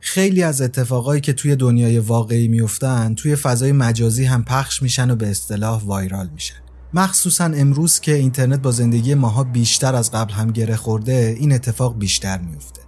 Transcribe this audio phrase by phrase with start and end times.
[0.00, 5.16] خیلی از اتفاقایی که توی دنیای واقعی میفتن توی فضای مجازی هم پخش میشن و
[5.16, 6.54] به اصطلاح وایرال میشن.
[6.94, 11.98] مخصوصا امروز که اینترنت با زندگی ماها بیشتر از قبل هم گره خورده این اتفاق
[11.98, 12.80] بیشتر میفته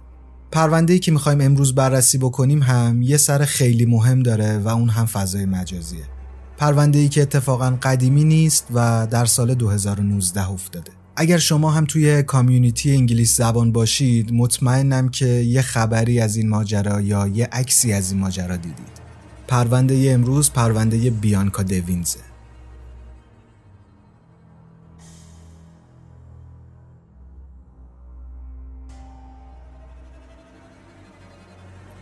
[0.51, 5.05] پرونده‌ای که می‌خوایم امروز بررسی بکنیم هم یه سر خیلی مهم داره و اون هم
[5.05, 6.03] فضای مجازیه.
[6.57, 10.91] پرونده‌ای که اتفاقا قدیمی نیست و در سال 2019 افتاده.
[11.15, 17.01] اگر شما هم توی کامیونیتی انگلیس زبان باشید مطمئنم که یه خبری از این ماجرا
[17.01, 19.03] یا یه عکسی از این ماجرا دیدید.
[19.47, 22.19] پرونده امروز پرونده بیانکا دوینزه.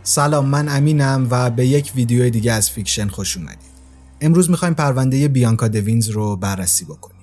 [0.02, 3.72] سلام من امینم و به یک ویدیو دیگه از فیکشن خوش اومدید.
[4.20, 7.21] امروز می‌خوایم پرونده بیانکا دوینز رو بررسی بکنیم.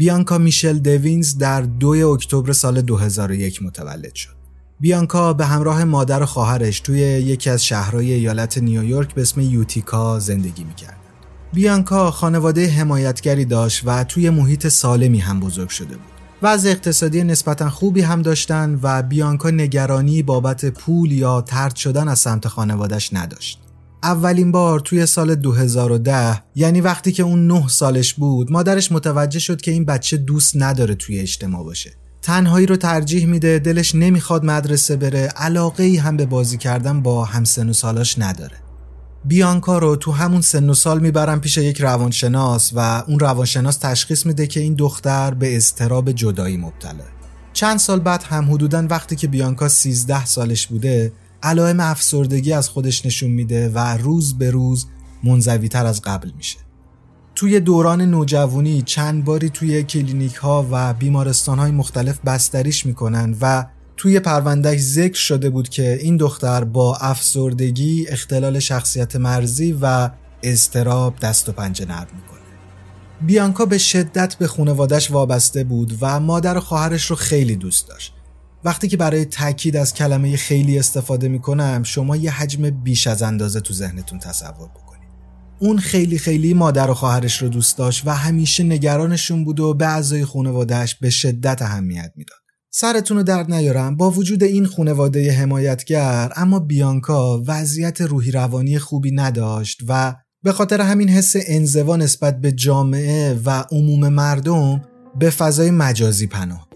[0.00, 4.34] بیانکا میشل دوینز در 2 اکتبر سال 2001 متولد شد.
[4.80, 10.18] بیانکا به همراه مادر و خواهرش توی یکی از شهرهای ایالت نیویورک به اسم یوتیکا
[10.18, 11.00] زندگی می‌کردند.
[11.52, 16.12] بیانکا خانواده حمایتگری داشت و توی محیط سالمی هم بزرگ شده بود.
[16.42, 22.18] وضع اقتصادی نسبتا خوبی هم داشتن و بیانکا نگرانی بابت پول یا ترد شدن از
[22.18, 23.60] سمت خانوادش نداشت.
[24.02, 29.60] اولین بار توی سال 2010 یعنی وقتی که اون 9 سالش بود مادرش متوجه شد
[29.60, 31.92] که این بچه دوست نداره توی اجتماع باشه.
[32.22, 37.24] تنهایی رو ترجیح میده دلش نمی‌خواد مدرسه بره علاقه ای هم به بازی کردن با
[37.24, 38.56] همسن و سالاش نداره.
[39.24, 44.26] بیانکا رو تو همون سن و سال می‌برن پیش یک روانشناس و اون روانشناس تشخیص
[44.26, 47.04] میده که این دختر به اضطراب جدایی مبتلا
[47.52, 51.12] چند سال بعد هم حدودا وقتی که بیانکا 13 سالش بوده
[51.42, 54.86] علائم افسردگی از خودش نشون میده و روز به روز
[55.24, 56.58] منزویتر از قبل میشه
[57.34, 63.66] توی دوران نوجوانی چند باری توی کلینیک ها و بیمارستان های مختلف بستریش می‌کنن و
[63.96, 70.10] توی پروندهش ذکر شده بود که این دختر با افسردگی، اختلال شخصیت مرزی و
[70.42, 72.40] اضطراب دست و پنجه نرم می‌کنه.
[73.26, 78.14] بیانکا به شدت به خانوادش وابسته بود و مادر و خواهرش رو خیلی دوست داشت.
[78.64, 83.60] وقتی که برای تاکید از کلمه خیلی استفاده می‌کنم شما یه حجم بیش از اندازه
[83.60, 85.10] تو ذهنتون تصور بکنید.
[85.58, 89.86] اون خیلی خیلی مادر و خواهرش رو دوست داشت و همیشه نگرانشون بود و به
[89.86, 92.40] اعضای خانوادهش به شدت اهمیت می‌داد.
[92.72, 99.10] سرتون رو درد نیارم با وجود این خانواده حمایتگر اما بیانکا وضعیت روحی روانی خوبی
[99.10, 104.82] نداشت و به خاطر همین حس انزوا نسبت به جامعه و عموم مردم
[105.18, 106.69] به فضای مجازی پناه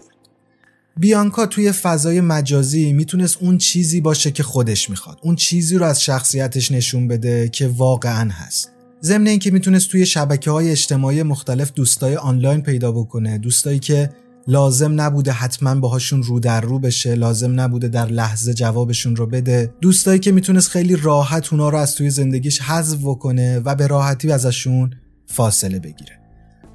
[0.99, 5.19] بیانکا توی فضای مجازی می‌تونست اون چیزی باشه که خودش می‌خواد.
[5.21, 8.71] اون چیزی رو از شخصیتش نشون بده که واقعا هست.
[9.01, 14.09] ضمن اینکه می‌تونست توی شبکه های اجتماعی مختلف دوستای آنلاین پیدا بکنه دوستایی که
[14.47, 19.73] لازم نبوده حتما باهاشون رو در رو بشه لازم نبوده در لحظه جوابشون رو بده.
[19.81, 24.31] دوستایی که می‌تونست خیلی راحت اونا رو از توی زندگیش حذف بکنه و به راحتی
[24.31, 24.93] ازشون
[25.27, 26.19] فاصله بگیره.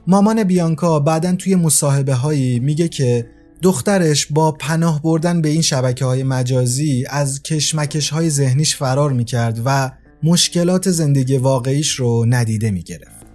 [0.07, 3.27] مامان بیانکا بعدا توی مصاحبه هایی میگه که
[3.63, 9.63] دخترش با پناه بردن به این شبکه های مجازی از کشمکش های ذهنیش فرار می‌کرد
[9.65, 9.91] و
[10.23, 13.27] مشکلات زندگی واقعیش رو ندیده می‌گرفت.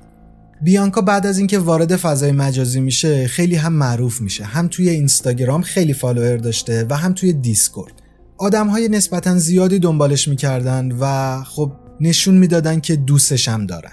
[0.61, 4.43] بیانکا بعد از اینکه وارد فضای مجازی میشه خیلی هم معروف میشه.
[4.43, 7.93] هم توی اینستاگرام خیلی follower داشته و هم توی دیسکورد.
[8.37, 11.71] آدم های نسبتا زیادی دنبالش می‌کردن و خب
[12.01, 13.91] نشون می‌دادن که دوستش هم دارن.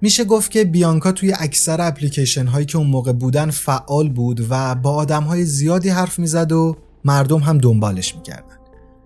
[0.00, 4.74] میشه گفت که بیانکا توی اکثر اپلیکیشن هایی که اون موقع بودن فعال بود و
[4.74, 8.56] با آدم های زیادی حرف می‌زد و مردم هم دنبالش می‌کردن.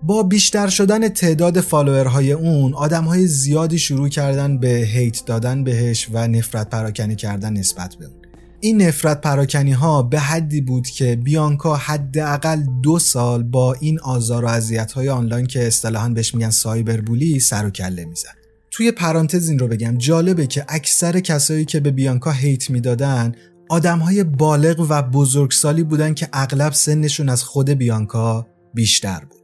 [0.03, 6.09] با بیشتر شدن تعداد فالوورهای اون آدم های زیادی شروع کردن به هیت دادن بهش
[6.13, 8.15] و نفرت پراکنی کردن نسبت به اون.
[8.61, 14.45] این نفرت پراکنی ها به حدی بود که بیانکا حداقل دو سال با این آزار
[14.45, 18.42] و اذیت های آنلاین که اصطلاحا بهش میگن سایبر بولی سر و کله می‌زد.
[18.73, 19.99] توی پرانتز این رو بگم.
[19.99, 23.35] جالبه که اکثر کسایی که به بیانکا هیت می‌دادن
[23.69, 29.39] آدم های بالغ و بزرگسالی بودن که اغلب سنشون از خود بیانکا بیشتر بود.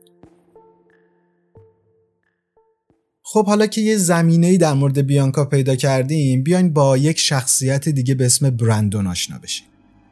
[3.23, 8.15] خب حالا که یه زمینه‌ای در مورد بیانکا پیدا کردیم بیاین با یک شخصیت دیگه
[8.15, 9.67] به اسم برندون آشنا بشیم.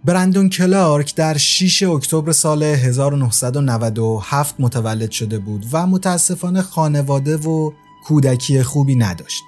[0.05, 7.73] برندون کلارک در 6 اکتبر سال 1997 متولد شده بود و متاسفانه خانواده و
[8.09, 9.43] کودکی خوبی نداشت.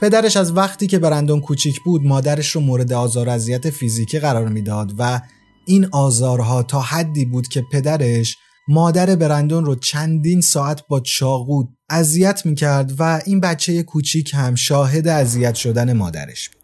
[0.00, 4.48] پدرش از وقتی که برندون کوچیک بود مادرش رو مورد آزار و اذیت فیزیکی قرار
[4.48, 5.20] می‌داد و
[5.66, 8.36] این آزارها تا حدی بود که پدرش
[8.68, 15.08] مادر برندون رو چندین ساعت با چاقو اذیت می‌کرد و این بچه کوچیک هم شاهد
[15.08, 16.60] اذیت شدن مادرش بود.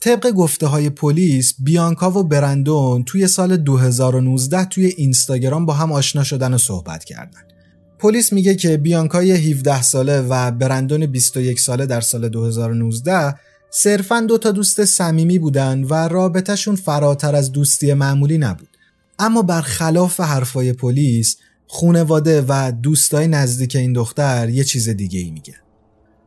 [0.00, 6.24] طبق گفته های پلیس بیانکا و برندون توی سال 2019 توی اینستاگرام با هم آشنا
[6.24, 7.47] شدن و صحبت کردن.
[7.98, 13.34] پلیس میگه که بیانکای 17 ساله و برندون 21 ساله در سال 2019
[13.70, 18.68] صرفا دو تا دوست صمیمی بودن و رابطهشون فراتر از دوستی معمولی نبود.
[19.18, 21.36] اما برخلاف حرفای پلیس
[21.66, 25.54] خونواده و دوستای نزدیک این دختر یه چیز دیگه ای میگه.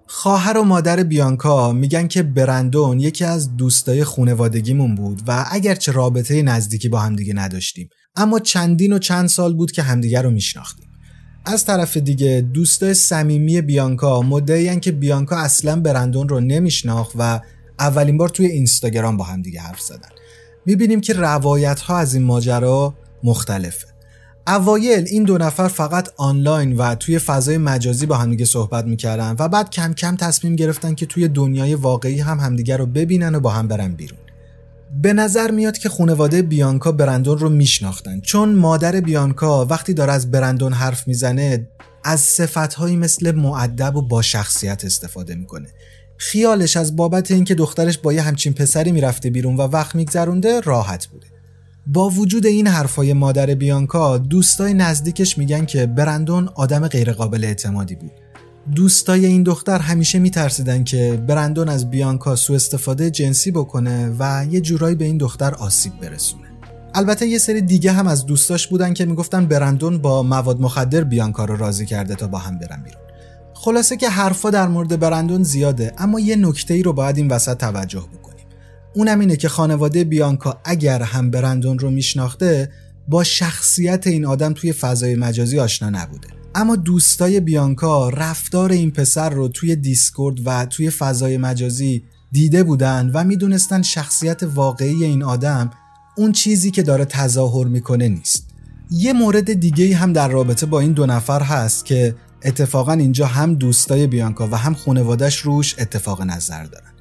[0.07, 6.41] خواهر و مادر بیانکا میگن که برندون یکی از دوستای خونوادگیمون بود و اگرچه رابطه
[6.41, 10.90] نزدیکی با همدیگه نداشتیم اما چندین و چند سال بود که همدیگه رو میشناختیم.
[11.45, 17.39] از طرف دیگه دوستای صمیمی بیانکا مدعیان که بیانکا اصلا برندون رو نمیشناخت و
[17.79, 20.09] اولین بار توی اینستاگرام با همدیگه حرف زدن.
[20.65, 22.93] می‌بینیم که روایت ها از این ماجرا
[23.23, 23.87] مختلفه.
[24.47, 29.47] اوایل این دو نفر فقط آنلاین و توی فضای مجازی با همدیگه صحبت می‌کردن و
[29.47, 33.49] بعد کم کم تصمیم گرفتن که توی دنیای واقعی هم همدیگه رو ببینن و با
[33.49, 34.19] هم برن بیرون
[34.93, 38.21] به نظر میاد که خانواده بیانکا برندون رو میشناختن.
[38.21, 41.67] چون مادر بیانکا وقتی داره از برندون حرف می‌زنه
[42.03, 45.67] از صفتهایی مثل معدب و با شخصیت استفاده می‌کنه.
[46.17, 51.07] خیالش از بابت اینکه دخترش با یه همچین پسری می‌رفته بیرون و وقت میگذرونده راحت
[51.07, 51.27] بوده.
[51.87, 58.11] با وجود این حرفای مادر بیانکا دوستای نزدیکش میگن که برندون آدم غیرقابل اعتمادی بود.
[58.75, 64.61] دوستای این دختر همیشه میترسیدن که برندون از بیانکا سوء استفاده جنسی بکنه و یه
[64.61, 66.43] جورایی به این دختر آسیب برسونه.
[66.93, 71.45] البته یه سری دیگه هم از دوستاش بودن که می‌گفتن برندون با مواد مخدر بیانکا
[71.45, 73.01] رو راضی کرده تا با هم برن بیرون.
[73.53, 77.57] خلاصه که حرفا در مورد برندون زیاده اما یه نکته ای رو باید این وسط
[77.57, 78.45] توجه بکنیم.
[78.95, 82.71] اونم اینه که خانواده بیانکا اگر هم برندون رو میشناخته
[83.07, 86.27] با شخصیت این آدم توی فضای مجازی آشنا نبوده.
[86.55, 93.11] اما دوستای بیانکا رفتار این پسر رو توی دیسکورد و توی فضای مجازی دیده بودن
[93.13, 95.69] و می‌دونستن شخصیت واقعی این آدم
[96.17, 98.47] اون چیزی که داره تظاهر می‌کنه نیست.
[98.91, 103.55] یه مورد دیگه هم در رابطه با این دو نفر هست که اتفاقا اینجا هم
[103.55, 106.91] دوستای بیانکا و هم خانوادش روش اتفاق نظر دارن.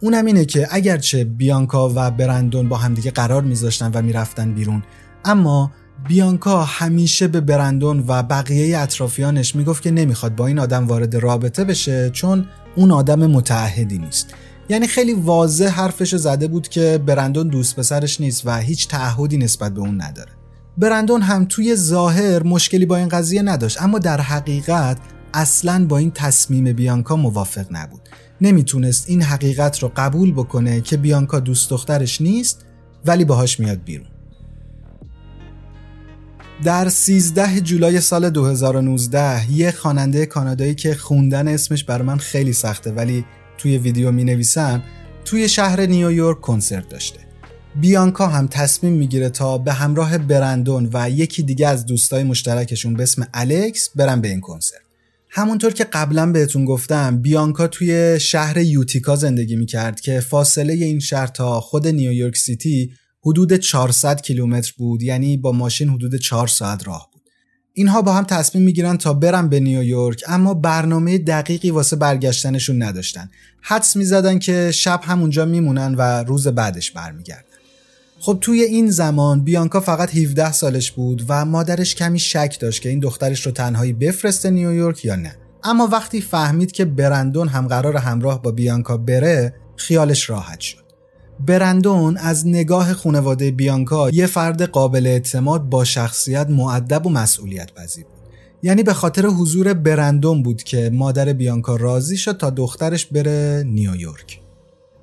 [0.00, 4.82] اونم اینه که اگرچه بیانکا و برندون با همدیگه قرار میذاشتن و می‌رفتن بیرون
[5.24, 5.72] اما
[6.08, 11.64] بیانکا همیشه به برندون و بقیه اطرافیانش می‌گفت که نمی‌خواد با این آدم وارد رابطه
[11.64, 14.26] بشه چون اون آدم متعهدی نیست.
[14.68, 19.74] یعنی خیلی واضح حرفش زده بود که برندون دوست پسرش نیست و هیچ تعهدی نسبت
[19.74, 20.32] به اون نداره.
[20.78, 24.98] برندون هم توی ظاهر مشکلی با این قضیه نداشت اما در حقیقت
[25.34, 28.08] اصلا با این تصمیم بیانکا موافق نبود.
[28.40, 32.64] نمی‌تونست این حقیقت رو قبول بکنه که بیانکا دوست دخترش نیست
[33.06, 34.06] ولی باهاش میاد بیرون.
[36.62, 42.92] در 13 جولای سال 2019 یه خواننده کانادایی که خوندن اسمش بر من خیلی سخته
[42.92, 43.24] ولی
[43.58, 44.82] توی ویدیو می نویسم
[45.24, 47.20] توی شهر نیویورک کنسرت داشته.
[47.80, 53.02] بیانکا هم تصمیم می‌گیره تا به همراه برندون و یکی دیگه از دوستای مشترکشون به
[53.02, 54.80] اسم الکس برن به این کنسرت.
[55.30, 61.26] همونطور که قبلا بهتون گفتم بیانکا توی شهر یوتیکا زندگی می‌کرد که فاصله این شهر
[61.26, 62.90] تا خود نیویورک سیتی
[63.26, 67.22] حدود 400 کیلومتر بود یعنی با ماشین حدود 4 ساعت راه بود.
[67.72, 73.30] اینها با هم تصمیم می‌گیرن تا برن به نیویورک اما برنامه دقیقی واسه برگشتنشون نداشتن.
[73.62, 77.44] حدس می‌زدن که شب همونجا میمونن و روز بعدش برمیگردن.
[78.20, 82.88] خب توی این زمان بیانکا فقط 17 سالش بود و مادرش کمی شک داشت که
[82.88, 85.36] این دخترش رو تنهایی بفرسته نیویورک یا نه.
[85.64, 90.83] اما وقتی فهمید که برندون هم قرار همراه با بیانکا بره خیالش راحت شد.
[91.40, 98.04] برندون از نگاه خانواده بیانکا یه فرد قابل اعتماد با شخصیت معدب و مسئولیت پذیر
[98.04, 98.14] بود.
[98.62, 104.40] یعنی به خاطر حضور برندون بود که مادر بیانکا راضی شد تا دخترش بره نیویورک.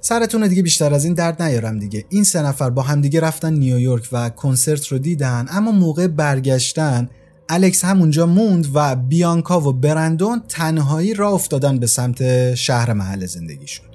[0.02, 2.06] سرتون دیگه بیشتر از این درد نیارم دیگه.
[2.10, 7.10] این سه نفر با همدیگه رفتن نیویورک و کنسرت رو دیدن اما موقع برگشتن
[7.50, 13.91] الکس همونجا موند و بیانکا و برندون تنهایی را افتادن به سمت شهر محل زندگیشون.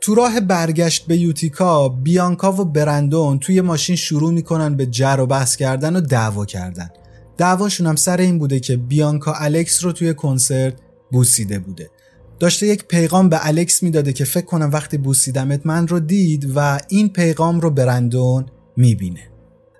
[0.00, 5.26] تو راه برگشت به یوتیکا بیانکا و برندون توی ماشین شروع می‌کنن به جر و
[5.26, 6.90] بحث کردن و دعوا کردن.
[7.36, 10.74] دعواشون هم سر این بوده که بیانکا الکس رو توی کنسرت
[11.12, 11.90] بوسیده بوده.
[12.38, 16.80] داشته یک پیغام به الکس می‌داده که فکر کنم وقتی بوسیدمت من رو دید و
[16.88, 19.20] این پیغام رو برندون می‌بینه.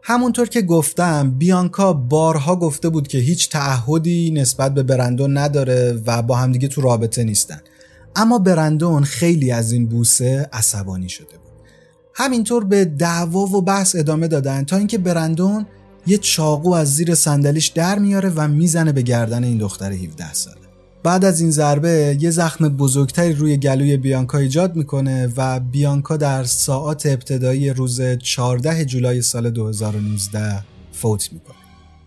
[0.02, 6.22] همونطور که گفتم بیانکا بارها گفته بود که هیچ تعهدی نسبت به برندون نداره و
[6.22, 7.60] با همدیگه تو رابطه نیستن.
[8.16, 11.50] اما برندون خیلی از این بوسه عصبانی شده بود.
[12.14, 15.66] همینطور به دعوا و بحث ادامه دادن تا اینکه برندون
[16.06, 20.56] یه چاقو از زیر صندلیش در میاره و می‌زنه به گردن این دختر 17 ساله.
[21.02, 26.44] بعد از این ضربه یه زخم بزرگتری روی گلوی بیانکا ایجاد می‌کنه و بیانکا در
[26.44, 30.62] ساعات ابتدایی روز 14 جولای سال 2019
[30.92, 31.59] فوت می‌کنه.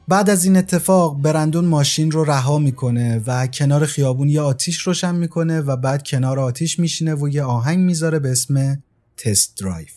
[0.08, 5.16] بعد از این اتفاق برندون ماشین رو رها می‌کنه و کنار خیابون یه آتیش روشن
[5.16, 8.84] می‌کنه و بعد کنار آتیش میشینه و یه آهنگ می‌ذاره به اسم
[9.18, 9.88] Test Drive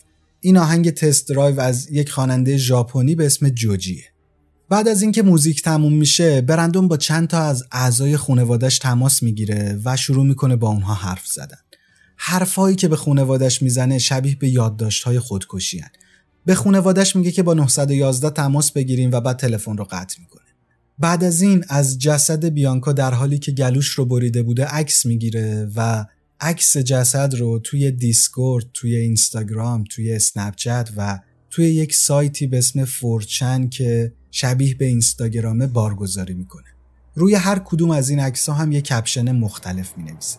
[0.41, 4.03] این آهنگ Test Drive از یک خواننده ژاپنی به اسم جوجیه.
[4.69, 9.79] بعد از اینکه موزیک تموم میشه برندون با چند تا از اعضای خانوادش تماس می‌گیره
[9.85, 11.57] و شروع می‌کنه با اونها حرف زدن.
[12.17, 15.89] حرفهایی که به خانوادش می‌زنه شبیه به یادداشت‌های خودکشی هن.
[16.47, 20.41] به خانوادش میگه که با 911 تماس بگیریم و بعد تلفن رو قطع می‌کنه
[20.99, 25.69] بعد از این از جسد بیانکا در حالی که گلوش رو بریده بوده عکس می‌گیره
[25.75, 26.05] و
[26.41, 32.85] عکس جسد رو توی دیسکورد، توی اینستاگرام، توی اسنپچت و توی یک سایتی به اسم
[32.85, 36.67] فورچن که شبیه به اینستاگرامه بارگذاری می‌کنه.
[37.15, 40.37] روی هر کدوم از این عکس ها هم یک کپشن مختلف می نویسه.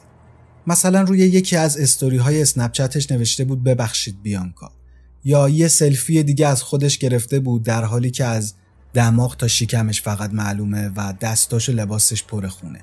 [0.67, 4.78] مثلا روی یکی از استوری های اسنپچتش نوشته بود ببخشید بیانکا
[5.25, 8.55] یا یه سلفی دیگه از خودش گرفته بود در حالی که از
[8.95, 12.81] دماغ تا شکمش فقط معلومه و دستاش و لباسش پر خونه.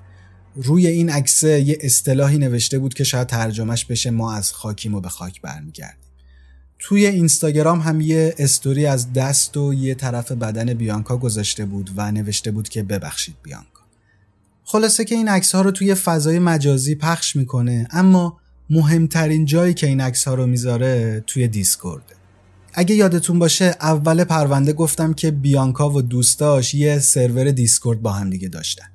[0.55, 5.01] روی این عکسه یه اصطلاحی نوشته بود که شاید ترجمهش بشه ما از خاکیم و
[5.01, 6.05] به خاک برمیگردیم.
[6.79, 12.11] توی اینستاگرام هم یه استوری از دست و یه طرف بدن بیانکا گذاشته بود و
[12.11, 13.81] نوشته بود که ببخشید بیانکا.
[14.63, 18.39] خلاصه که این عکس ها رو توی فضای مجازی پخش می‌کنه اما
[18.69, 22.15] مهمترین جایی که این عکس ها رو می‌ذاره توی دیسکورد
[22.77, 28.29] اگه یادتون باشه اول پرونده گفتم که بیانکا و دوستاش یه سرور دیسکورد با هم
[28.29, 28.85] دیگه داشتن.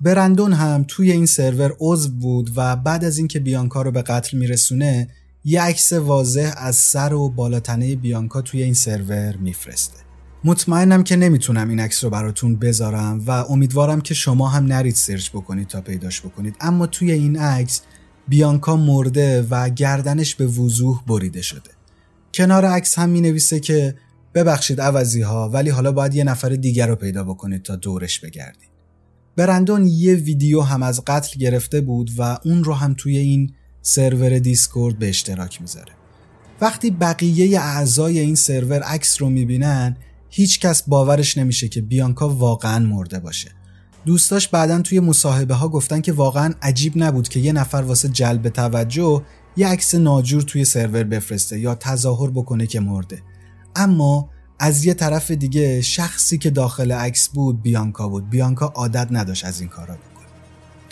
[0.00, 4.38] برندون هم توی این سرور عضو بود و بعد از اینکه بیانکا رو به قتل
[4.38, 5.08] میرسونه
[5.44, 9.98] یه عکس واضح از سر و بالاتنه بیانکا توی این سرور میفرسته.
[10.44, 15.30] مطمئنم که نمی‌تونم این عکس رو براتون بذارم و امیدوارم که شما هم نرید سرچ
[15.30, 16.56] بکنید تا پیداش بکنید.
[16.60, 17.80] اما توی این عکس
[18.28, 21.77] بیانکا مرده و گردنش به وضوح بریده شده.
[22.38, 23.94] کنار عکس هم می نویسه که
[24.34, 28.68] ببخشید عوضی ها ولی حالا باید یه نفر دیگر رو پیدا بکنید تا دورش بگردید.
[29.36, 33.52] برندون یه ویدیو هم از قتل گرفته بود و اون رو هم توی این
[33.82, 35.92] سرور دیسکورد به اشتراک می‌ذاره.
[36.60, 39.96] وقتی بقیه اعضای این سرور عکس رو می‌بینن
[40.30, 43.50] هیچ کس باورش نمیشه که بیانکا واقعا مرده باشه.
[44.04, 48.48] دوستاش بعدا توی مصاحبه ها گفتن که واقعا عجیب نبود که یه نفر واسه جلب
[48.48, 49.22] توجه
[49.58, 53.22] یه عکس ناجور توی سرور بفرسته یا تظاهر بکنه که مرده.
[53.76, 58.30] اما از یه طرف دیگه شخصی که داخل عکس بود بیانکا بود.
[58.30, 60.26] بیانکا عادت نداشت از این کارا بکنه.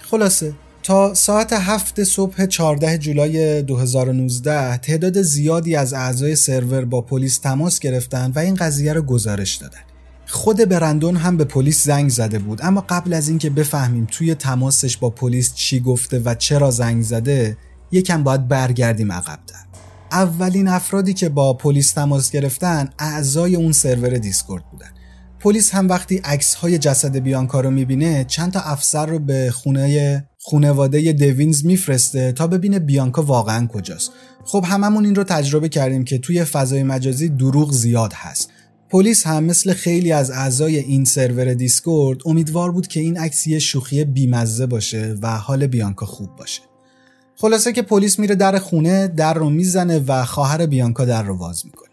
[0.02, 7.38] خلاصه تا ساعت هفت صبح 14 جولای 2019 تعداد زیادی از اعضای سرور با پلیس
[7.38, 9.80] تماس گرفتن و این قضیه رو گزارش دادن.
[10.26, 12.60] خود برندون هم به پلیس زنگ زده بود.
[12.62, 17.56] اما قبل از اینکه بفهمیم توی تماسش با پلیس چی گفته و چرا زنگ زده
[17.92, 19.66] یکم باید برگردیم عقبتر
[20.12, 24.90] اولین افرادی که با پلیس تماس گرفتن اعضای اون سرور دیسکورد بودن.
[25.40, 30.24] پلیس هم وقتی عکس های جسد بیانکا رو می‌بینه چند تا افسر رو به خونه
[30.38, 34.10] خونواده دوینز میفرسته تا ببینه بیانکا واقعا کجاست.
[34.44, 38.50] خب هممون این رو تجربه کردیم که توی فضای مجازی دروغ زیاد هست.
[38.90, 43.58] پلیس هم مثل خیلی از اعضای این سرور دیسکورد امیدوار بود که این عکس یه
[43.58, 46.62] شوخی بیمزه باشه و حال بیانکا خوب باشه.
[47.38, 51.66] خلاصه که پلیس میره در خونه در رو می‌زنه و خواهر بیانکا در رو باز
[51.66, 51.90] می‌کنه.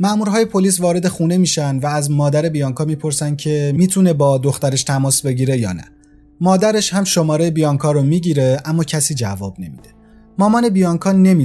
[0.00, 5.22] مامورهای پلیس وارد خونه میشن و از مادر بیانکا می‌پرسن که می‌تونه با دخترش تماس
[5.22, 5.84] بگیره یا نه.
[6.40, 9.90] مادرش هم شماره بیانکا رو می‌گیره اما کسی جواب نمیده.
[10.38, 11.44] مامان بیانکا نمی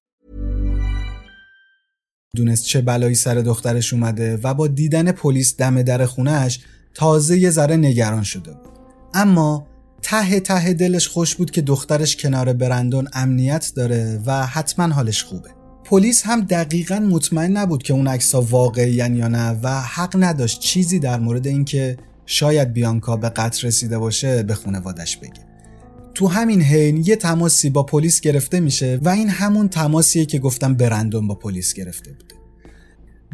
[2.37, 6.59] دونست چه بلایی سر دخترش اومده و با دیدن پلیس دم در خونهش
[6.93, 8.71] تازه یه ذره نگران شده بود.
[9.13, 9.67] اما
[10.01, 15.49] ته ته دلش خوش بود که دخترش کنار برندون امنیت داره و حتما حالش خوبه.
[15.83, 20.99] پلیس هم دقیقا مطمئن نبود که اون عکس‌ها واقعی یا نه و حق نداشت چیزی
[20.99, 25.50] در مورد اینکه شاید بیانکا به قتل رسیده باشه به خانوادش بگه.
[26.13, 30.73] تو همین حین یه تماسی با پلیس گرفته میشه و این همون تماسیه که گفتم
[30.73, 32.35] برندون با پلیس گرفته بوده.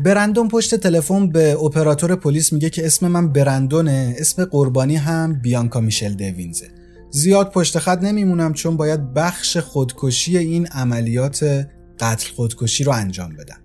[0.04, 5.80] برندون پشت تلفن به اپراتور پلیس میگه که اسم من برندونه اسم قربانی هم بیانکا
[5.80, 6.68] میشل دوینزه.
[7.12, 11.68] زیاد پشت خط نمیمونم چون باید بخش خودکشی این عملیات
[12.00, 13.58] قتل خودکشی رو انجام بدم.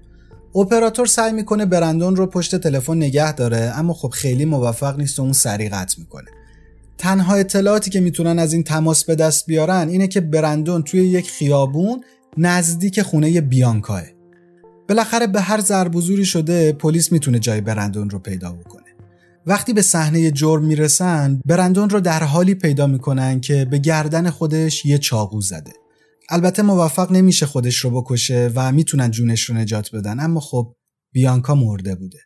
[0.55, 5.23] اپراتور سعی می‌کنه برندون رو پشت تلفن نگه داره اما خب خیلی موفق نیست و
[5.23, 6.31] اون سریع قطع می‌کنه.
[6.99, 11.31] تنها اطلاعاتی که می‌تونن از این تماس به دست بیارن اینه که برندون توی یک
[11.31, 12.05] خیابون
[12.37, 14.03] نزدیک خونه بیانکاه.
[14.89, 18.83] بالاخره به هر ضرب شده پلیس می‌تونه جای برندون رو پیدا بکنه.
[19.47, 24.87] وقتی به صحنه جرم می‌رسن برندون رو در حالی پیدا می‌کنن که به گردن خودش
[24.87, 25.73] یه چاقو زده.
[26.31, 30.75] البته موفق نمیشه خودش رو بکشه و می‌تونن جونش رو نجات بدن اما خب
[31.13, 32.19] بیانکا مرده بوده.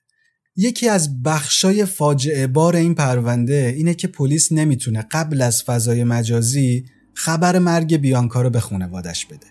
[0.56, 6.84] یکی از بخشای فاجعه بار این پرونده اینه که پلیس نمی‌تونه قبل از فضای مجازی
[7.14, 9.46] خبر مرگ بیانکا رو به خانوادش بده.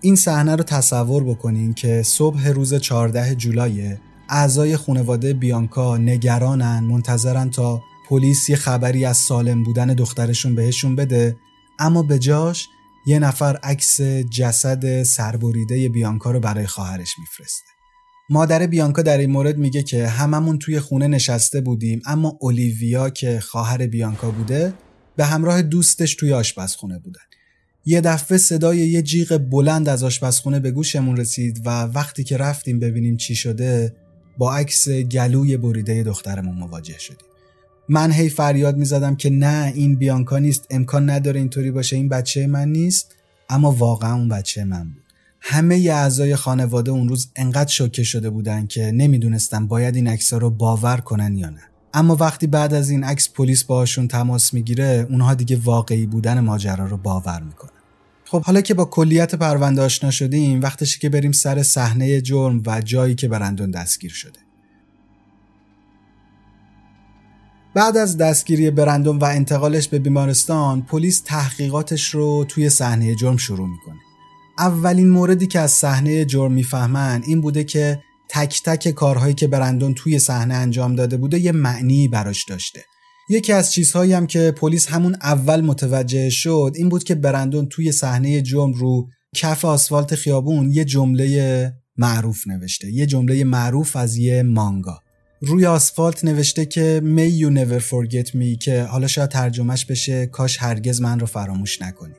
[0.00, 3.96] این صحنه رو تصور بکنین که صبح روز 14 جولای
[4.28, 11.36] اعضای خانواده بیانکا نگرانن منتظرن تا پلیس یه خبری از سالم بودن دخترشون بهشون بده
[11.78, 12.68] اما به جاش
[13.06, 14.00] یه نفر عکس
[14.30, 17.71] جسد سربریده بیانکا رو برای خواهرش میفرسته.
[18.30, 23.40] مادر بیانکا در این مورد میگه که هممون توی خونه نشسته بودیم اما اولیویا که
[23.40, 24.72] خواهر بیانکا بوده
[25.16, 27.20] به همراه دوستش توی آشپزخونه بودن.
[27.84, 32.78] یه دفعه صدای یه جیغ بلند از آشپزخونه به گوشمون رسید و وقتی که رفتیم
[32.78, 33.94] ببینیم چی شده
[34.38, 37.26] با عکس گلوی بریده دخترمون مواجه شدیم.
[37.88, 42.46] من هی فریاد می‌زدم که نه این بیانکا نیست امکان نداره اینطوری باشه این بچه
[42.46, 43.14] من نیست
[43.48, 45.01] اما واقعا اون بچه من بود.
[45.44, 50.50] همه اعضای خانواده اون روز انقدر شوکه شده بودن که نمی‌دونستم باید این عکس رو
[50.50, 51.62] باور کنن یا نه.
[51.94, 56.86] اما وقتی بعد از این عکس پلیس باهاشون تماس می‌گیره اونها دیگه واقعی بودن ماجرا
[56.86, 57.70] رو باور می‌کنن.
[58.24, 62.80] خب حالا که با کلیت پرونده آشنا شدیم وقتشه که بریم سر صحنه جرم و
[62.80, 64.40] جایی که برندون دستگیر شده.
[67.74, 73.68] بعد از دستگیری برندون و انتقالش به بیمارستان پلیس تحقیقاتش رو توی صحنه جرم شروع
[73.68, 74.11] می‌کنه.
[74.58, 79.94] اولین موردی که از صحنه جرم می‌فهمن این بوده که تک تک کارهایی که برندون
[79.94, 82.84] توی صحنه انجام داده بوده یه معنی براش داشته.
[83.28, 87.92] یکی از چیزهایی هم که پلیس همون اول متوجه شد این بود که برندون توی
[87.92, 94.42] صحنه جرم رو کف آسفالت خیابون یه جمله معروف نوشته یه جمله معروف از یه
[94.42, 95.00] مانگا.
[95.40, 100.62] روی آسفالت نوشته که May you never forget me که حالا شاید ترجمهش بشه کاش
[100.62, 102.14] هرگز من رو فراموش نکنی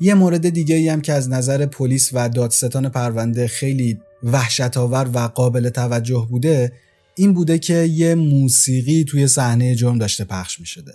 [0.00, 5.10] یه مورد دیگه ای هم که از نظر پلیس و دادستان پرونده خیلی وحشت آور
[5.14, 6.72] و قابل توجه بوده
[7.14, 10.94] این بوده که یه موسیقی توی صحنه جرم داشته پخش می شده.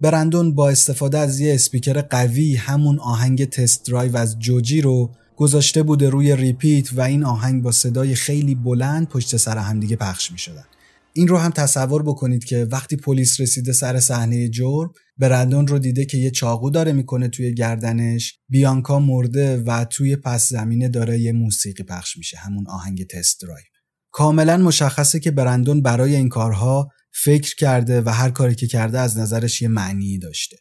[0.00, 5.82] برندون با استفاده از یه اسپیکر قوی همون آهنگ Test Drive از Joji رو گذاشته
[5.82, 10.38] بوده روی repeat و این آهنگ با صدای خیلی بلند پشت سر همدیگه پخش می
[10.38, 10.64] شدن.
[11.12, 16.04] این رو هم تصور بکنید که وقتی پلیس رسیده سر صحنه جرم برندون رو دیده
[16.04, 21.32] که یه چاقو داره می‌کنه توی گردنش بیانکا مرده و توی پس زمینه داره یه
[21.32, 23.64] موسیقی پخش میشه همون آهنگ Test Drive
[24.10, 29.18] کاملا مشخصه که برندون برای این کارها فکر کرده و هر کاری که کرده از
[29.18, 30.56] نظرش یه معنی داشته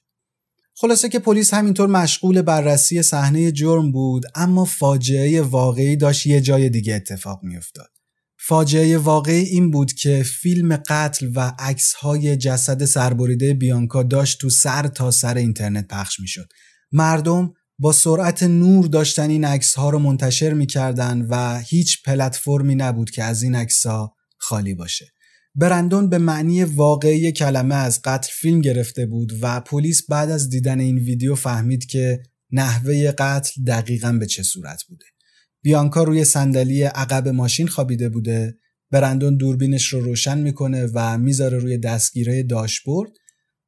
[0.76, 6.70] خلاصه که پلیس همینطور مشغول بررسی صحنه جرم بود اما فاجعه واقعی داشت یه جای
[6.70, 7.99] دیگه اتفاق میافتاد.
[8.48, 11.54] فاجعه واقعی این بود که فیلم قتل و
[12.00, 16.50] های جسد سربریده بیانکا داشت تو سر تا سر اینترنت پخش می‌شد.
[16.92, 23.10] مردم با سرعت نور داشتن این عکس ها رو منتشر می‌کردن و هیچ پلتفرمی نبود
[23.10, 25.06] که از این عکس ها خالی باشه.
[25.56, 30.80] برندون به معنی واقعی کلمه از قتل فیلم گرفته بود و پلیس بعد از دیدن
[30.80, 35.06] این ویدیو فهمید که نحوه قتل دقیقا به چه صورت بوده.
[35.62, 38.58] بیانکا روی صندلی عقب ماشین خوابیده بوده.
[38.92, 43.12] برندون دوربینش رو روشن می‌کنه و می‌ذاره روی دستگیره داشبورد.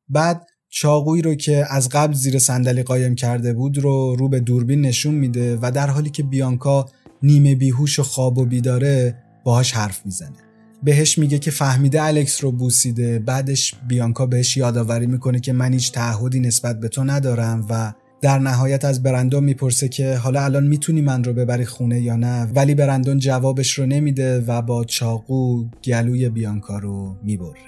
[0.09, 4.81] بعد چاقویی رو که از قبل زیر صندلی قایم کرده بود رو رو به دوربین
[4.81, 6.85] نشون میده و در حالی که بیانکا
[7.23, 10.37] نیمه بیهوش و خواب و بیداره باهاش حرف می‌زنه.
[10.83, 15.91] بهش میگه که فهمیده الکس رو بوسیده بعدش بیانکا بهش یادآوری می‌کنه که من هیچ
[15.91, 21.01] تعهدی نسبت به تو ندارم و در نهایت از برندون می‌پرسه که حالا الان می‌تونی
[21.01, 26.29] من رو ببری خونه یا نه؟ ولی برندون جوابش رو نمیده و با چاقو گلوی
[26.29, 27.59] بیانکا رو می‌بره.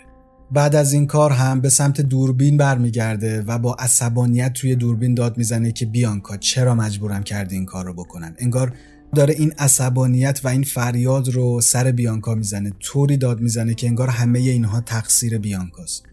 [0.52, 5.38] بعد از این کار هم به سمت دوربین برمیگرده و با عصبانیت توی دوربین داد
[5.38, 8.36] می‌زنه که بیانکا چرا مجبورم کردی این کار رو بکنن.
[8.39, 8.74] انگار
[9.16, 12.72] داره این عصبانیت و این فریاد رو سر بیانکا می‌زنه.
[12.80, 16.04] طوری داد می‌زنه که انگار همه اینها تقصیر بیانکاست.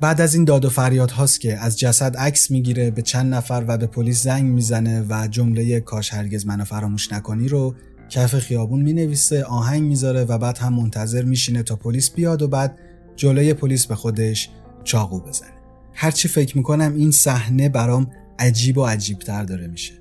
[0.00, 3.64] بعد از این داد و فریاد هاست که از جسد عکس می‌گیره به چند نفر
[3.68, 7.74] و به پلیس زنگ می‌زنه و جمله کاش هرگز منو فراموش نکنی رو
[8.08, 12.78] کف خیابون می‌نویسه آهنگ می‌ذاره و بعد هم منتظر میشینه تا پلیس بیاد و بعد
[13.16, 14.50] جلوی پلیس به خودش
[14.84, 15.50] چاقو بزنه.
[15.92, 19.92] هرچی فکر می‌کنم این صحنه برام عجیب و عجیب تر داره میشه.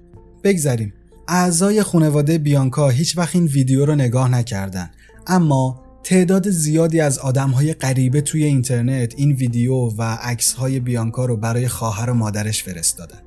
[0.44, 0.94] بگذریم.
[1.28, 4.90] اعضای خانواده بیانکا هیچ وقت این ویدیو رو نگاه نکردن.
[5.28, 10.18] اما تعداد زیادی از های غریبه توی اینترنت این ویدیو و
[10.58, 13.22] های بیانکا رو برای خواهر و مادرش فرستادن.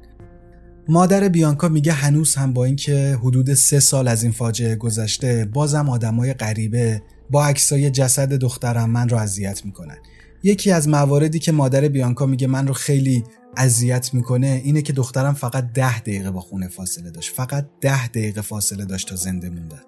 [0.88, 5.86] مادر بیانکا میگه هنوز هم با اینکه حدود سه سال از این فاجعه گذشته بازم
[5.86, 9.96] های غریبه با عکسای جسد دخترم من رو اذیت می‌کنن.
[10.42, 13.24] یکی از مواردی که مادر بیانکا میگه من رو خیلی
[13.56, 18.40] اذیت می‌کنه اینه که دخترم فقط ده دقیقه با خونه فاصله داشت فقط ده دقیقه
[18.40, 19.82] فاصله داشت تا زنده موندن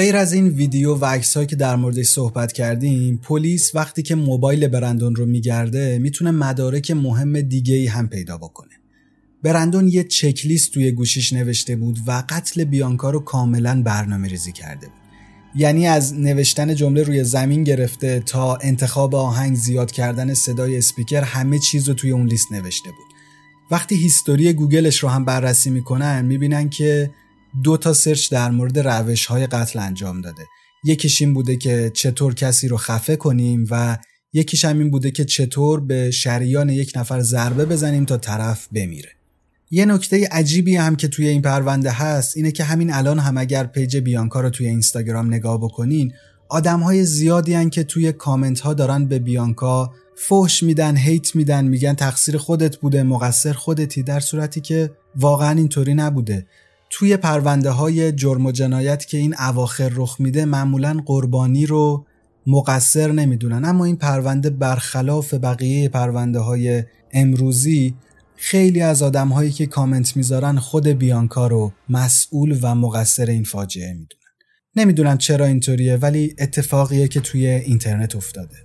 [0.00, 4.68] غیر از این ویدیو و عکسهایی که در موردش صحبت کردیم پلیس وقتی که موبایل
[4.68, 8.70] برندون رو میگرده می‌تونه مدارک مهم دیگه ای هم پیدا بکنه.
[9.42, 14.86] برندون یه چکلیست توی گوشیش نوشته بود و قتل بیانکا رو کاملا برنامه ریزی کرده
[14.86, 14.96] بود.
[15.54, 21.58] یعنی از نوشتن جمله روی زمین گرفته تا انتخاب آهنگ زیاد کردن صدای اسپیکر همه
[21.58, 23.06] چیز رو توی اون لیست نوشته بود.
[23.70, 27.10] وقتی history گوگلش رو هم بررسی می‌کنن می‌بینن که
[27.64, 30.42] دو تا search در مورد روش های قتل انجام داده.
[30.84, 33.98] یکیش این بوده که چطور کسی رو خفه کنیم و
[34.32, 39.10] یکیش هم این بوده که چطور به شریان یک نفر ضربه بزنیم تا طرف بمیره.
[39.70, 43.64] یه نکته عجیبی هم که توی این پرونده هست اینه که همین الان هم اگر
[43.64, 46.12] پیج بیانکا رو توی اینستاگرام نگاه بکنین
[46.48, 51.64] آدم های زیادی هن که توی کامنت ها دارن به بیانکا فوش میدن هیت میدن
[51.64, 56.46] میگن تقصیر خودت بوده مقصر خودتی در صورتی که واقعا اینطوری نبوده.
[56.90, 62.06] توی پرونده های جرم و جنایت که این اواخر رخ میده معمولا قربانی رو
[62.46, 63.64] مقصر نمی‌دونن.
[63.64, 67.94] اما این پرونده برخلاف بقیه پرونده های امروزی
[68.36, 73.92] خیلی از آدم هایی که کامنت می‌ذارن خود بیانکا رو مسئول و مقصر این فاجعه
[73.92, 74.20] می‌دونن.
[74.76, 78.56] نمی‌دونم چرا اینطوریه ولی اتفاقیه که توی اینترنت افتاده.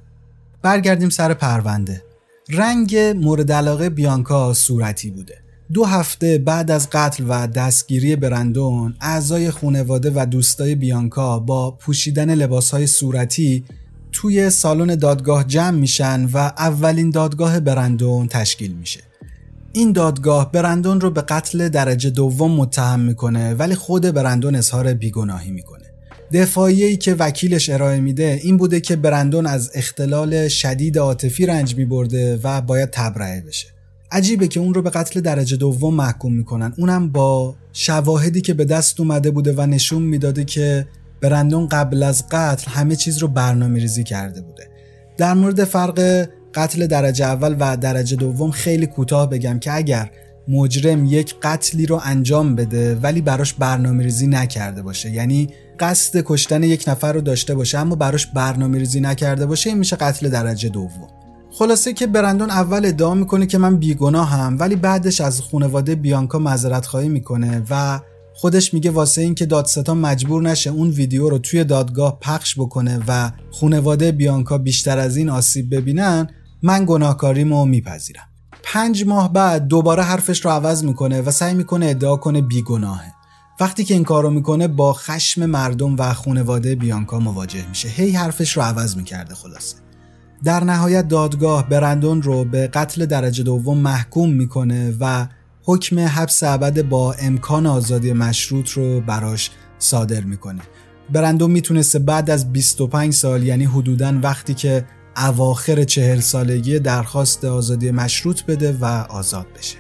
[0.62, 2.04] برگردیم سر پرونده.
[2.50, 5.45] رنگ مورد علاقه بیانکا صورتی بوده.
[5.74, 12.36] دو هفته بعد از قتل و دستگیری برندون اعضای خانواده و دوستای بیانکا با پوشیدن
[12.36, 13.64] لباسهای صورتی
[14.12, 19.00] توی سالن دادگاه جمع میشن و اولین دادگاه برندون تشکیل میشه.
[19.74, 25.52] این دادگاه برندون رو به قتل درجه دوم متهم می‌کنه ولی خود برندون اظهار بیگناهی
[25.52, 25.86] می‌کنه.
[26.34, 32.40] دفاعیه‌ای که وکیلش ارائه میده این بوده که برندون از اختلال شدید عاطفی رنج میبرده
[32.44, 33.75] و باید تبرئه بشه.
[34.16, 36.74] عجیبه که اون رو به قتل درجه دوم محکوم می‌کنن.
[36.78, 40.88] اونم با شواهدی که به دست اومده بوده و نشون می‌داده که
[41.22, 44.70] برندون قبل از قتل همه چیز رو برنامه ریزی کرده بوده.
[45.18, 50.12] در مورد فرق قتل درجه اول و درجه دوم خیلی کوتاه بگم که اگر
[50.48, 55.50] مجرم یک قتلی رو انجام بده ولی براش برنامه ریزی نکرده باشه یعنی
[55.80, 59.96] قصد کشتن یک نفر رو داشته باشه اما براش برنامه ریزی نکرده باشه این میشه
[59.96, 61.25] قتل درجه دوم.
[61.58, 66.86] خلاصه که برندون اول ادعا می‌کنه که من بیگناهم ولی بعدش از خانواده بیانکا معذرت
[66.86, 68.00] خواهی می‌کنه و
[68.34, 73.32] خودش میگه واسه اینکه دادستان مجبور نشه اون ویدیو رو توی دادگاه پخش بکنه و
[73.52, 76.28] خانواده بیانکا بیشتر از این آسیب ببینن
[76.64, 78.28] من گناهکاریمو میپذیرم.
[78.64, 83.14] پنج ماه بعد دوباره حرفش رو عوض می‌کنه و سعی می‌کنه ادعا کنه بیگناهه.
[83.60, 87.88] وقتی که این کارو می‌کنه با خشم مردم و خانواده بیانکا مواجه میشه.
[87.88, 89.85] هی حرفش رو عوض می‌کرده خلاصه.
[90.46, 95.28] در نهایت دادگاه برندون رو به قتل درجه دوم محکوم می‌کنه و
[95.64, 100.62] حکم حبس ابد با امکان آزادی مشروط رو براش صادر می‌کنه.
[101.14, 104.86] برندون می‌تونسته بعد از 25 سال یعنی حدوداً وقتی که
[105.18, 109.78] اواخر چهل سالگی درخواست آزادی مشروط بده و آزاد بشه.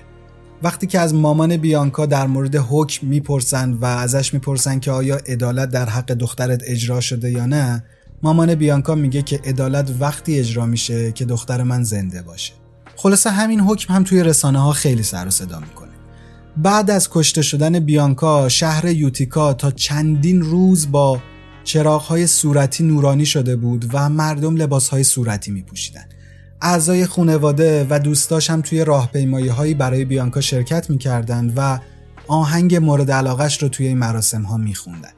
[0.64, 5.70] وقتی که از مامان بیانکا در مورد حکم می‌پرسند و ازش می‌پرسند که آیا عدالت
[5.70, 7.84] در حق دخترت اجرا شده یا نه
[8.24, 12.54] مامان بیانکا میگه که عدالت وقتی اجرا میشه که دختر من زنده باشه
[12.96, 15.92] خلاصه همین حکم هم توی رسانه ها خیلی سر و صدا می‌کنه
[16.58, 21.20] بعد از کشته شدن بیانکا شهر یوتیکا تا چندین روز با
[21.64, 26.06] چراغهای صورتی نورانی شده بود و مردم لباسهای صورتی می پوشیدن.
[26.62, 31.80] اعضای خانواده و دوستاش هم توی راهپیمایی هایی برای بیانکا شرکت می‌کردند و
[32.28, 35.12] آهنگ مورد علاقش رو توی این مراسم ها میخوندن.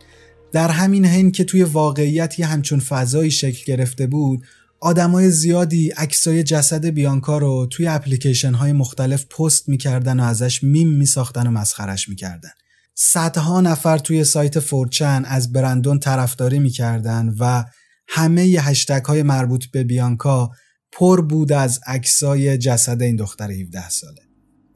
[0.51, 4.43] در همین حین که توی واقعیت یه همچون فضایی شکل گرفته بود
[4.79, 10.89] آدمای زیادی عکسای جسد بیانکا رو توی اپلیکیشن های مختلف پست می‌کردن و ازش میم
[10.89, 12.49] میساختن و مسخرش می‌کردن.
[12.95, 17.63] صدها نفر توی سایت فورچن از برندون طرفداری می‌کردن و
[18.07, 20.51] همه ی هشتگ های مربوط به بیانکا
[20.91, 24.21] پر بود از عکسای جسد این دختر 17 ساله.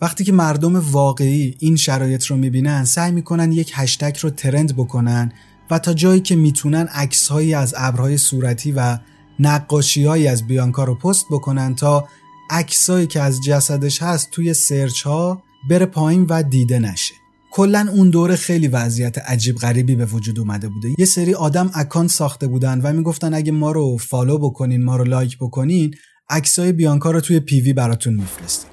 [0.01, 5.31] وقتی که مردم واقعی این شرایط رو می‌بینن سعی می‌کنن یک هشتگ رو trend بکنن
[5.71, 8.97] و تا جایی که می‌تونن عکسهایی از ابرهای صورتی و
[9.39, 12.07] نقاشیهایی از بیانکا رو پست بکنن تا
[12.49, 17.13] عکسایی که از جسدش هست توی search ها بره پایین و دیده نشه.
[17.51, 20.89] کلا اون دوره خیلی وضعیت عجیب غریبی به وجود اومده بوده.
[20.97, 25.03] یه سری آدم اکانت ساخته بودن و می‌گفتن اگه ما رو follow بکنین ما رو
[25.03, 25.95] لایک بکنین
[26.29, 28.69] عکسای بیانکا رو توی پیوی براتون میفرستیم.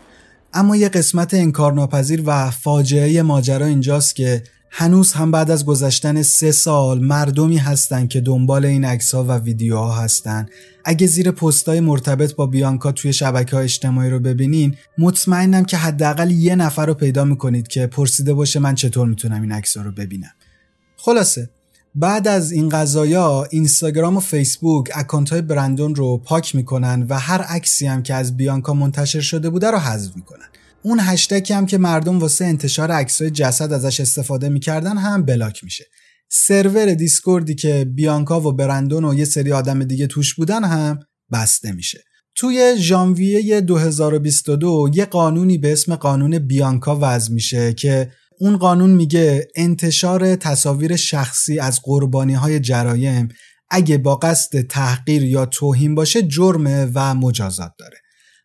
[0.52, 6.52] اما یه قسمت انکارناپذیر و فاجعه ماجرا اینجاست که هنوز هم بعد از گذشتن سه
[6.52, 10.46] سال مردمی هستن که دنبال این عکس ها و ویدیوها هستن.
[10.84, 16.30] اگه زیر پستای مرتبط با بیانکا توی شبکه های اجتماعی رو ببینین مطمئنم که حداقل
[16.30, 20.32] یه نفر رو پیدا می‌کنید که پرسیده باشه من چطور می‌تونم این عکس رو ببینم.
[20.96, 21.50] خلاصه
[21.94, 27.42] بعد از این قضایا اینستاگرام و فیسبوک اکانت های برندون رو پاک می‌کنن و هر
[27.42, 30.46] عکسی هم که از بیانکا منتشر شده بوده رو حذف می‌کنن.
[30.82, 35.84] اون هشتگی هم که مردم واسه انتشار عکسای جسد ازش استفاده می‌کردن هم بلاک میشه.
[36.30, 40.98] سرور دیسکوردی که بیانکا و برندون و یه سری آدم دیگه توش بودن هم
[41.32, 42.04] بسته میشه.
[42.34, 48.10] توی ژانویه 2022 یه قانونی به اسم قانون بیانکا وضع میشه که
[48.40, 53.28] اون قانون میگه انتشار تصاویر شخصی از قربانی های جرایم
[53.70, 57.96] اگه با قصد تحقیر یا توهین باشه جرمه و مجازات داره.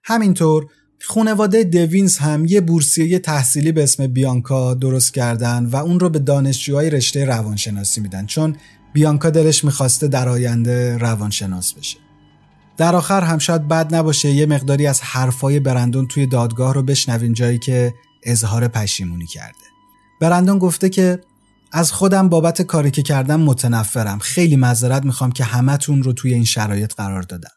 [0.04, 0.66] همینطور
[1.06, 6.20] خانواده دوینز هم یه بورسیه تحصیلی به اسم بیانکا درست کردن و اون رو به
[6.20, 8.26] دانشجوهای رشته روانشناسی میدن.
[8.26, 8.56] چون
[8.94, 11.98] بیانکا دلش می‌خواسته در آینده روانشناس بشه.
[12.78, 17.34] در آخر هم شاید بد نباشه یه مقداری از حرفای برندون توی دادگاه رو بشنوین
[17.34, 19.66] جایی که اظهار پشیمونی کرده.
[20.22, 21.20] برندون گفته که
[21.72, 24.20] از خودم بابت کاری که کردم متنفرم.
[24.20, 27.50] خیلی معذرت می‌خوام که همتون رو توی این شرایط قرار دادم.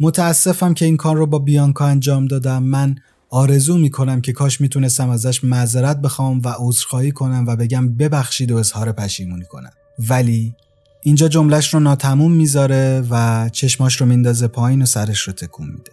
[0.00, 2.96] متاسفم که این کار رو با بیانکا انجام دادم من
[3.30, 8.56] آرزو می‌کنم که کاش می‌تونستم ازش معذرت بخوام و عذرخواهی کنم و بگم ببخشید و
[8.56, 9.72] اظهار پشیمونی کنم
[10.08, 10.54] ولی
[11.02, 15.92] اینجا جملش رو ناتموم می‌ذاره و چشماش رو میندازه پایین و سرش رو تکون میده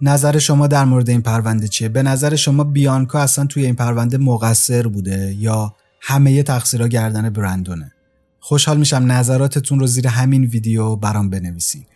[0.00, 4.18] نظر شما در مورد این پرونده چیه؟ به نظر شما بیانکا اصلا توی این پرونده
[4.18, 7.92] مقصر بوده یا همه تقصیرها گردن برندونه؟
[8.40, 11.86] خوشحال میشم نظراتتون رو زیر همین ویدیو برام بنویسین.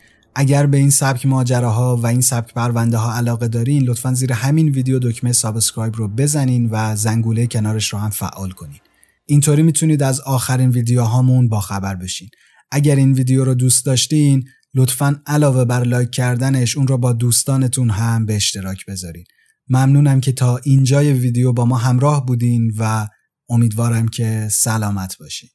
[0.41, 4.69] اگر به این سبک ماجراها و این سبک پرونده ها علاقه دارین لطفا زیر همین
[4.69, 8.81] ویدیو دکمه subscribe رو بزنین و زنگوله کنارش رو هم فعال کنین.
[9.27, 12.29] اینطوری می‌تونید از آخرین ویدیوهامون با خبر بشین.
[12.71, 17.91] اگر این ویدیو رو دوست داشتین لطفا علاوه بر لایک کردنش اون رو با دوستانتون
[17.91, 19.25] هم به اشتراک بذارین.
[19.69, 23.09] ممنونم که تا اینجای ویدیو با ما همراه بودین و
[23.49, 25.51] امیدوارم که سلامت باشین.